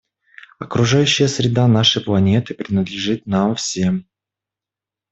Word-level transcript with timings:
Окружающая 0.57 1.27
среда 1.27 1.67
нашей 1.67 2.03
планеты 2.03 2.55
принадлежит 2.55 3.27
нам 3.27 3.53
всем. 3.53 4.07